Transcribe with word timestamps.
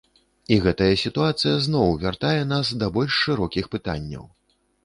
І 0.53 0.55
гэтая 0.63 0.87
сітуацыя 1.01 1.59
зноў 1.67 1.93
вяртае 2.05 2.39
нас 2.55 2.73
да 2.85 2.91
больш 2.97 3.21
шырокіх 3.27 3.65
пытанняў. 3.77 4.25